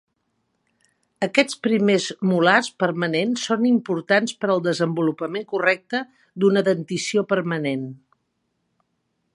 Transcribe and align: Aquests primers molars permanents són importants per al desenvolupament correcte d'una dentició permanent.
Aquests 1.25 1.57
primers 1.65 2.07
molars 2.29 2.69
permanents 2.85 3.43
són 3.51 3.67
importants 3.73 4.35
per 4.41 4.51
al 4.55 4.65
desenvolupament 4.69 5.47
correcte 5.53 6.01
d'una 6.45 6.65
dentició 6.71 7.27
permanent. 7.35 7.87